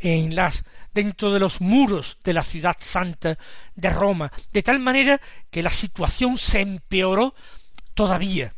en 0.00 0.34
las 0.34 0.64
dentro 0.92 1.32
de 1.32 1.38
los 1.38 1.60
muros 1.60 2.18
de 2.24 2.32
la 2.32 2.42
ciudad 2.42 2.76
santa 2.78 3.38
de 3.74 3.90
Roma, 3.90 4.32
de 4.52 4.62
tal 4.62 4.80
manera 4.80 5.20
que 5.50 5.62
la 5.62 5.70
situación 5.70 6.36
se 6.36 6.60
empeoró 6.60 7.34
todavía. 7.94 8.54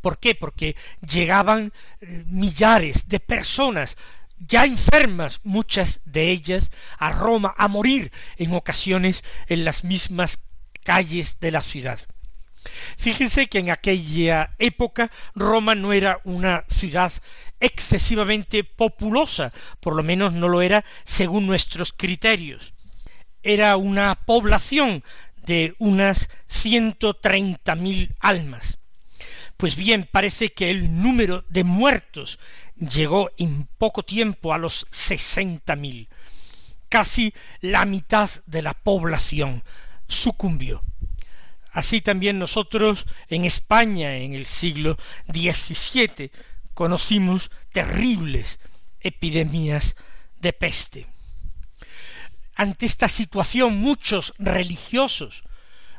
¿Por 0.00 0.18
qué? 0.18 0.34
Porque 0.34 0.76
llegaban 1.06 1.72
eh, 2.00 2.24
millares 2.26 3.08
de 3.08 3.20
personas 3.20 3.96
ya 4.38 4.64
enfermas, 4.64 5.40
muchas 5.44 6.00
de 6.04 6.30
ellas, 6.30 6.70
a 6.98 7.10
Roma 7.10 7.54
a 7.56 7.68
morir 7.68 8.12
en 8.36 8.54
ocasiones 8.54 9.24
en 9.48 9.64
las 9.64 9.82
mismas 9.84 10.45
calles 10.86 11.38
de 11.40 11.50
la 11.50 11.62
ciudad. 11.62 11.98
Fíjense 12.96 13.48
que 13.48 13.58
en 13.58 13.70
aquella 13.70 14.54
época 14.58 15.10
Roma 15.34 15.74
no 15.74 15.92
era 15.92 16.20
una 16.22 16.64
ciudad 16.68 17.12
excesivamente 17.58 18.62
populosa, 18.62 19.52
por 19.80 19.96
lo 19.96 20.04
menos 20.04 20.32
no 20.32 20.48
lo 20.48 20.62
era 20.62 20.84
según 21.04 21.46
nuestros 21.46 21.92
criterios. 21.92 22.72
Era 23.42 23.76
una 23.76 24.14
población 24.14 25.02
de 25.42 25.74
unas 25.78 26.28
ciento 26.46 27.14
treinta 27.14 27.74
mil 27.74 28.14
almas. 28.20 28.78
Pues 29.56 29.74
bien, 29.74 30.08
parece 30.10 30.52
que 30.52 30.70
el 30.70 31.02
número 31.02 31.44
de 31.48 31.64
muertos 31.64 32.38
llegó 32.76 33.30
en 33.38 33.68
poco 33.78 34.04
tiempo 34.04 34.52
a 34.52 34.58
los 34.58 34.86
sesenta 34.90 35.74
mil. 35.74 36.08
Casi 36.88 37.34
la 37.60 37.84
mitad 37.84 38.30
de 38.46 38.62
la 38.62 38.74
población 38.74 39.64
sucumbió. 40.08 40.82
Así 41.72 42.00
también 42.00 42.38
nosotros 42.38 43.06
en 43.28 43.44
España 43.44 44.16
en 44.16 44.32
el 44.32 44.46
siglo 44.46 44.96
XVII 45.30 46.30
conocimos 46.72 47.50
terribles 47.72 48.58
epidemias 49.00 49.96
de 50.40 50.52
peste. 50.52 51.06
Ante 52.54 52.86
esta 52.86 53.08
situación 53.08 53.76
muchos 53.76 54.32
religiosos 54.38 55.42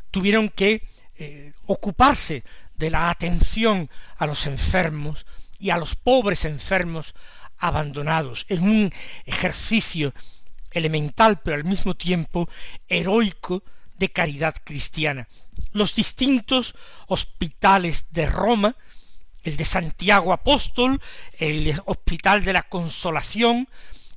tuvieron 0.10 0.50
que 0.50 0.88
eh, 1.16 1.54
ocuparse 1.66 2.44
de 2.76 2.90
la 2.90 3.10
atención 3.10 3.90
a 4.18 4.26
los 4.26 4.48
enfermos 4.48 5.26
y 5.60 5.70
a 5.70 5.78
los 5.78 5.96
pobres 5.96 6.46
enfermos 6.46 7.14
abandonados 7.60 8.46
en 8.50 8.64
un 8.64 8.94
ejercicio 9.26 10.14
elemental 10.72 11.40
pero 11.42 11.58
al 11.58 11.64
mismo 11.64 11.96
tiempo 11.96 12.50
heroico 12.88 13.64
de 13.98 14.10
caridad 14.10 14.56
cristiana 14.64 15.28
los 15.74 15.96
distintos 15.96 16.76
hospitales 17.08 18.06
de 18.12 18.28
Roma, 18.28 18.76
el 19.44 19.58
de 19.58 19.66
Santiago 19.66 20.34
Apóstol, 20.34 21.02
el 21.38 21.80
Hospital 21.86 22.44
de 22.44 22.54
la 22.54 22.64
Consolación, 22.64 23.70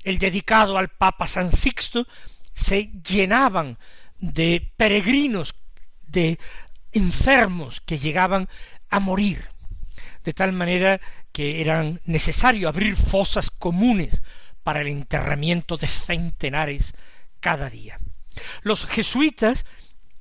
el 0.02 0.18
dedicado 0.18 0.78
al 0.78 0.88
Papa 0.88 1.28
San 1.28 1.52
Sixto, 1.52 2.06
se 2.54 2.90
llenaban 3.08 3.78
de 4.18 4.72
peregrinos, 4.76 5.54
de 6.06 6.38
enfermos 6.92 7.80
que 7.80 7.98
llegaban 7.98 8.48
a 8.88 8.98
morir, 8.98 9.50
de 10.24 10.32
tal 10.32 10.52
manera 10.52 11.00
que 11.32 11.60
eran 11.60 12.00
necesario 12.04 12.68
abrir 12.68 12.96
fosas 12.96 13.50
comunes 13.50 14.22
para 14.64 14.80
el 14.80 14.88
enterramiento 14.88 15.76
de 15.76 15.86
centenares 15.86 16.94
cada 17.38 17.70
día. 17.70 18.00
Los 18.62 18.86
jesuitas 18.86 19.64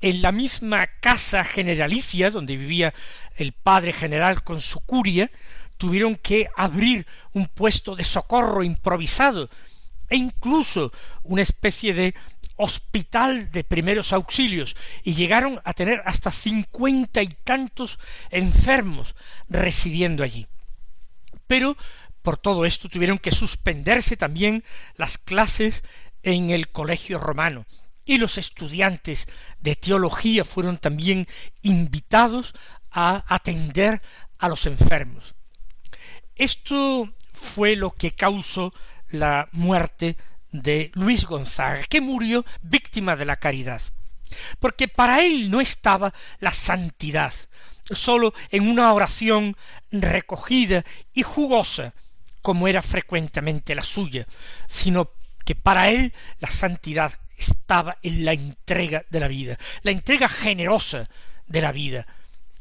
en 0.01 0.21
la 0.21 0.32
misma 0.32 0.88
casa 1.01 1.43
generalicia 1.43 2.32
donde 2.32 2.58
vivía 2.58 2.93
el 3.36 3.53
padre 3.53 3.93
general 3.93 4.43
con 4.43 4.62
su 4.62 4.79
curia, 4.82 5.32
tuvieron 5.77 6.15
que 6.15 6.49
abrir 6.55 7.05
un 7.34 7.47
puesto 7.47 7.95
de 7.95 8.03
socorro 8.03 8.63
improvisado 8.63 9.49
e 10.10 10.17
incluso 10.17 10.91
una 11.23 11.41
especie 11.41 11.93
de 11.93 12.15
hospital 12.58 13.51
de 13.51 13.63
primeros 13.63 14.12
auxilios 14.12 14.75
y 15.03 15.13
llegaron 15.13 15.62
a 15.63 15.73
tener 15.73 16.01
hasta 16.05 16.32
cincuenta 16.32 17.21
y 17.21 17.27
tantos 17.27 17.99
enfermos 18.29 19.15
residiendo 19.47 20.23
allí. 20.23 20.47
Pero 21.47 21.77
por 22.21 22.38
todo 22.38 22.65
esto 22.65 22.89
tuvieron 22.89 23.17
que 23.17 23.32
suspenderse 23.32 24.17
también 24.17 24.65
las 24.95 25.17
clases 25.17 25.84
en 26.23 26.49
el 26.49 26.67
colegio 26.69 27.17
romano 27.19 27.65
y 28.10 28.17
los 28.17 28.39
estudiantes 28.39 29.28
de 29.60 29.76
teología 29.76 30.43
fueron 30.43 30.80
también 30.80 31.28
invitados 31.62 32.56
a 32.89 33.24
atender 33.28 34.02
a 34.39 34.50
los 34.50 34.65
enfermos. 34.65 35.36
Esto 36.36 37.13
fue 37.32 37.76
lo 37.76 37.91
que 37.91 38.15
causó 38.15 38.74
la 39.10 39.48
muerte 39.52 40.17
de 40.52 40.89
Luis 40.95 41.26
Gonzaga, 41.26 41.84
que 41.84 42.02
murió 42.02 42.43
víctima 42.63 43.15
de 43.15 43.26
la 43.26 43.36
caridad, 43.36 43.80
porque 44.60 44.88
para 44.88 45.22
él 45.22 45.52
no 45.52 45.62
estaba 45.62 46.12
la 46.39 46.52
santidad, 46.52 47.32
sólo 47.91 48.34
en 48.50 48.67
una 48.67 48.91
oración 48.91 49.56
recogida 49.91 50.84
y 51.13 51.22
jugosa, 51.22 51.93
como 52.41 52.67
era 52.67 52.82
frecuentemente 52.82 53.76
la 53.76 53.84
suya, 53.84 54.26
sino 54.65 55.12
que 55.45 55.54
para 55.54 55.91
él 55.91 56.12
la 56.39 56.50
santidad 56.50 57.19
estaba 57.39 57.97
en 58.04 58.25
la 58.25 58.34
entrega 58.34 59.06
de 59.10 59.19
la 59.19 59.28
vida, 59.28 59.58
la 59.84 59.91
entrega 59.91 60.28
generosa 60.28 61.10
de 61.47 61.62
la 61.62 61.71
vida, 61.71 62.06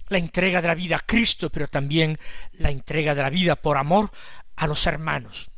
la 0.08 0.18
entrega 0.18 0.62
de 0.62 0.68
la 0.68 0.74
vida 0.74 0.96
a 0.96 1.00
Cristo, 1.00 1.50
pero 1.50 1.68
también 1.68 2.18
la 2.52 2.70
entrega 2.70 3.14
de 3.14 3.22
la 3.22 3.30
vida 3.30 3.56
por 3.56 3.76
amor 3.76 4.10
a 4.56 4.66
los 4.66 4.86
hermanos. 4.86 5.50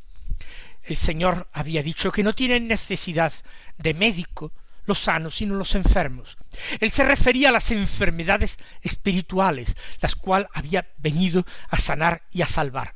El 0.83 0.97
Señor 0.97 1.47
había 1.53 1.83
dicho 1.83 2.11
que 2.11 2.23
no 2.23 2.33
tienen 2.33 2.67
necesidad 2.67 3.31
de 3.77 3.93
médico 3.93 4.51
los 4.85 4.99
sanos, 4.99 5.35
sino 5.35 5.55
los 5.55 5.75
enfermos. 5.75 6.37
Él 6.79 6.89
se 6.89 7.03
refería 7.03 7.49
a 7.49 7.51
las 7.51 7.71
enfermedades 7.71 8.57
espirituales, 8.81 9.75
las 9.99 10.15
cuales 10.15 10.49
había 10.53 10.87
venido 10.97 11.45
a 11.69 11.77
sanar 11.77 12.23
y 12.31 12.41
a 12.41 12.47
salvar. 12.47 12.95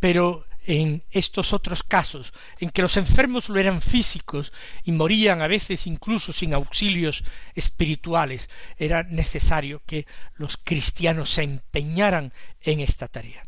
Pero 0.00 0.47
en 0.68 1.02
estos 1.10 1.52
otros 1.54 1.82
casos, 1.82 2.34
en 2.60 2.68
que 2.68 2.82
los 2.82 2.98
enfermos 2.98 3.48
lo 3.48 3.58
eran 3.58 3.80
físicos 3.80 4.52
y 4.84 4.92
morían 4.92 5.40
a 5.40 5.46
veces 5.46 5.86
incluso 5.86 6.34
sin 6.34 6.52
auxilios 6.52 7.24
espirituales, 7.54 8.50
era 8.76 9.02
necesario 9.02 9.80
que 9.86 10.06
los 10.36 10.58
cristianos 10.58 11.30
se 11.30 11.44
empeñaran 11.44 12.34
en 12.60 12.80
esta 12.80 13.08
tarea. 13.08 13.46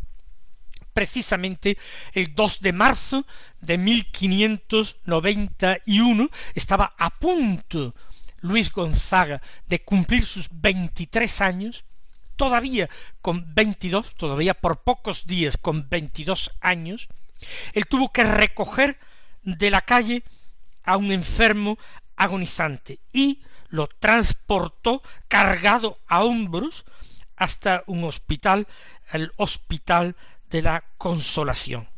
Precisamente 0.94 1.76
el 2.14 2.34
2 2.34 2.62
de 2.62 2.72
marzo 2.72 3.26
de 3.60 3.76
1591 3.76 6.30
estaba 6.54 6.94
a 6.96 7.10
punto 7.10 7.94
Luis 8.40 8.72
Gonzaga 8.72 9.42
de 9.66 9.84
cumplir 9.84 10.24
sus 10.24 10.48
veintitrés 10.50 11.42
años, 11.42 11.84
todavía 12.40 12.88
con 13.20 13.52
veintidós, 13.54 14.14
todavía 14.16 14.54
por 14.54 14.80
pocos 14.80 15.26
días 15.26 15.60
con 15.60 15.92
veintidós 15.92 16.48
años, 16.64 17.12
él 17.76 17.84
tuvo 17.84 18.08
que 18.08 18.24
recoger 18.24 18.96
de 19.42 19.68
la 19.68 19.82
calle 19.82 20.24
a 20.82 20.96
un 20.96 21.12
enfermo 21.12 21.76
agonizante 22.16 22.98
y 23.12 23.42
lo 23.68 23.88
transportó 23.88 25.02
cargado 25.28 25.98
a 26.08 26.24
hombros 26.24 26.86
hasta 27.36 27.84
un 27.86 28.04
hospital, 28.04 28.66
el 29.12 29.32
hospital 29.36 30.16
de 30.48 30.62
la 30.62 30.84
consolación. 30.96 31.90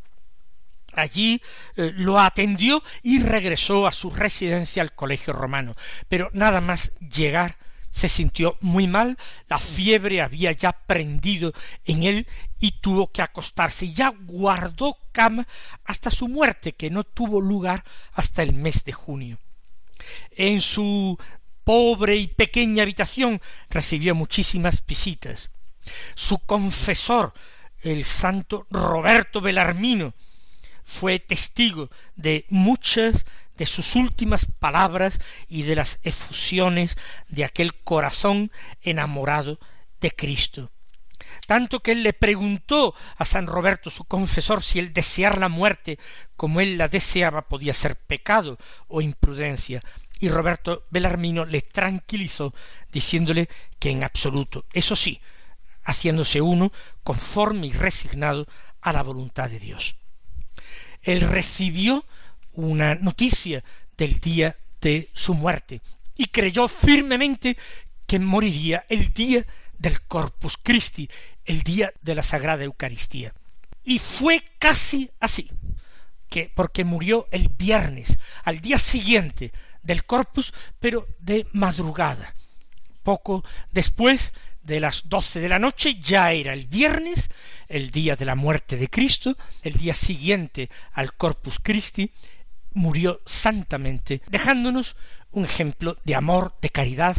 Allí 0.92 1.40
eh, 1.76 1.92
lo 1.94 2.18
atendió 2.18 2.82
y 3.00 3.22
regresó 3.22 3.86
a 3.86 3.92
su 3.92 4.10
residencia 4.10 4.82
al 4.82 4.92
colegio 4.92 5.34
romano, 5.34 5.76
pero 6.08 6.30
nada 6.32 6.60
más 6.60 6.98
llegar 6.98 7.61
se 7.92 8.08
sintió 8.08 8.56
muy 8.60 8.88
mal, 8.88 9.16
la 9.48 9.58
fiebre 9.58 10.22
había 10.22 10.50
ya 10.50 10.72
prendido 10.72 11.52
en 11.84 12.02
él 12.02 12.26
y 12.58 12.72
tuvo 12.80 13.12
que 13.12 13.22
acostarse 13.22 13.86
y 13.86 13.92
ya 13.92 14.12
guardó 14.24 14.98
cama 15.12 15.46
hasta 15.84 16.10
su 16.10 16.26
muerte, 16.26 16.72
que 16.72 16.90
no 16.90 17.04
tuvo 17.04 17.40
lugar 17.40 17.84
hasta 18.14 18.42
el 18.42 18.54
mes 18.54 18.82
de 18.84 18.92
junio. 18.92 19.38
En 20.32 20.60
su 20.60 21.18
pobre 21.64 22.16
y 22.16 22.26
pequeña 22.26 22.82
habitación 22.82 23.40
recibió 23.68 24.14
muchísimas 24.14 24.84
visitas. 24.84 25.50
Su 26.14 26.38
confesor 26.38 27.34
el 27.82 28.04
santo 28.04 28.66
Roberto 28.70 29.40
Belarmino 29.40 30.14
fue 30.84 31.18
testigo 31.18 31.90
de 32.16 32.46
muchas 32.48 33.26
de 33.56 33.66
sus 33.66 33.94
últimas 33.96 34.46
palabras 34.46 35.20
y 35.48 35.62
de 35.62 35.76
las 35.76 35.98
efusiones 36.02 36.96
de 37.28 37.44
aquel 37.44 37.74
corazón 37.74 38.50
enamorado 38.82 39.58
de 40.00 40.10
Cristo. 40.10 40.70
Tanto 41.46 41.80
que 41.80 41.92
él 41.92 42.02
le 42.02 42.12
preguntó 42.12 42.94
a 43.16 43.24
San 43.24 43.46
Roberto, 43.46 43.90
su 43.90 44.04
confesor, 44.04 44.62
si 44.62 44.78
el 44.78 44.92
desear 44.92 45.38
la 45.38 45.48
muerte 45.48 45.98
como 46.36 46.60
él 46.60 46.78
la 46.78 46.88
deseaba 46.88 47.42
podía 47.48 47.74
ser 47.74 47.96
pecado 47.96 48.58
o 48.88 49.00
imprudencia, 49.00 49.82
y 50.18 50.28
Roberto 50.28 50.86
Belarmino 50.90 51.44
le 51.44 51.62
tranquilizó 51.62 52.54
diciéndole 52.92 53.48
que 53.80 53.90
en 53.90 54.04
absoluto. 54.04 54.66
Eso 54.72 54.94
sí, 54.94 55.20
haciéndose 55.82 56.40
uno 56.40 56.72
conforme 57.02 57.66
y 57.66 57.72
resignado 57.72 58.46
a 58.80 58.92
la 58.92 59.02
voluntad 59.02 59.50
de 59.50 59.58
Dios. 59.58 59.96
Él 61.02 61.22
recibió 61.22 62.04
una 62.54 62.94
noticia 62.94 63.62
del 63.96 64.18
día 64.20 64.56
de 64.80 65.10
su 65.12 65.34
muerte 65.34 65.80
y 66.16 66.26
creyó 66.26 66.68
firmemente 66.68 67.56
que 68.06 68.18
moriría 68.18 68.84
el 68.88 69.12
día 69.12 69.44
del 69.78 70.02
Corpus 70.02 70.56
Christi, 70.56 71.08
el 71.44 71.62
día 71.62 71.92
de 72.02 72.14
la 72.14 72.22
Sagrada 72.22 72.64
Eucaristía. 72.64 73.32
Y 73.84 73.98
fue 73.98 74.44
casi 74.58 75.10
así, 75.18 75.50
que 76.28 76.50
porque 76.54 76.84
murió 76.84 77.26
el 77.30 77.48
viernes, 77.48 78.16
al 78.44 78.60
día 78.60 78.78
siguiente 78.78 79.52
del 79.82 80.04
Corpus, 80.04 80.52
pero 80.78 81.08
de 81.18 81.46
madrugada. 81.52 82.34
Poco 83.02 83.44
después 83.72 84.32
de 84.62 84.78
las 84.78 85.08
doce 85.08 85.40
de 85.40 85.48
la 85.48 85.58
noche, 85.58 85.98
ya 86.00 86.32
era 86.32 86.52
el 86.52 86.66
viernes, 86.66 87.30
el 87.68 87.90
día 87.90 88.14
de 88.14 88.24
la 88.24 88.36
muerte 88.36 88.76
de 88.76 88.88
Cristo, 88.88 89.36
el 89.62 89.74
día 89.74 89.94
siguiente 89.94 90.70
al 90.92 91.14
Corpus 91.14 91.58
Christi, 91.58 92.12
murió 92.74 93.20
santamente, 93.26 94.22
dejándonos 94.28 94.96
un 95.30 95.44
ejemplo 95.44 95.96
de 96.04 96.14
amor, 96.14 96.54
de 96.60 96.70
caridad, 96.70 97.16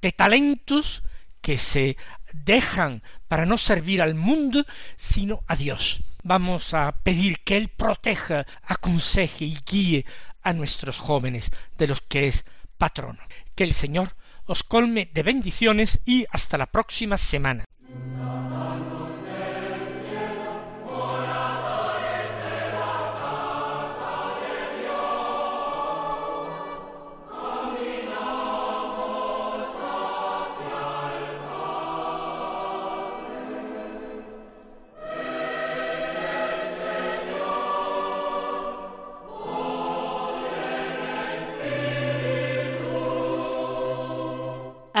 de 0.00 0.12
talentos 0.12 1.02
que 1.40 1.58
se 1.58 1.96
dejan 2.32 3.02
para 3.28 3.46
no 3.46 3.56
servir 3.58 4.02
al 4.02 4.14
mundo, 4.14 4.64
sino 4.96 5.42
a 5.46 5.56
Dios. 5.56 6.00
Vamos 6.22 6.74
a 6.74 7.00
pedir 7.02 7.40
que 7.44 7.56
Él 7.56 7.68
proteja, 7.68 8.46
aconseje 8.64 9.44
y 9.44 9.58
guíe 9.64 10.04
a 10.42 10.52
nuestros 10.52 10.98
jóvenes, 10.98 11.50
de 11.78 11.86
los 11.86 12.00
que 12.00 12.26
es 12.26 12.44
patrono. 12.78 13.20
Que 13.54 13.64
el 13.64 13.74
Señor 13.74 14.16
os 14.44 14.62
colme 14.62 15.10
de 15.12 15.22
bendiciones 15.22 16.00
y 16.04 16.26
hasta 16.30 16.58
la 16.58 16.66
próxima 16.66 17.18
semana. 17.18 17.64